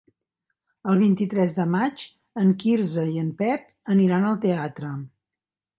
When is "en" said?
2.45-2.57, 3.27-3.31